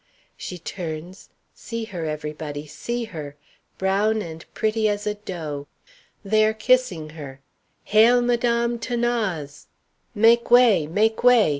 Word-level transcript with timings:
She 0.35 0.57
turns; 0.57 1.29
see 1.53 1.83
her, 1.83 2.05
everybody; 2.05 2.65
see 2.65 3.03
her! 3.03 3.35
brown 3.77 4.23
and 4.23 4.43
pretty 4.55 4.89
as 4.89 5.05
a 5.05 5.13
doe! 5.13 5.67
They 6.25 6.43
are 6.43 6.55
kissing 6.55 7.09
her. 7.11 7.39
Hail, 7.83 8.19
Madame 8.23 8.79
'Thanase! 8.79 9.67
"Make 10.15 10.49
way, 10.49 10.87
make 10.87 11.23
way!" 11.23 11.49